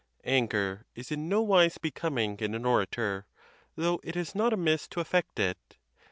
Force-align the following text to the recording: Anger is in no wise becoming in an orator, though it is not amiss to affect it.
Anger 0.25 0.87
is 0.95 1.11
in 1.11 1.29
no 1.29 1.43
wise 1.43 1.77
becoming 1.77 2.39
in 2.39 2.55
an 2.55 2.65
orator, 2.65 3.27
though 3.75 3.99
it 4.03 4.15
is 4.15 4.33
not 4.33 4.51
amiss 4.51 4.87
to 4.87 4.99
affect 4.99 5.39
it. 5.39 5.77